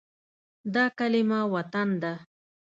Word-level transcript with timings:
دا 0.73 0.85
کلمه 0.97 1.39
“وطن” 1.53 1.89
ده. 2.01 2.13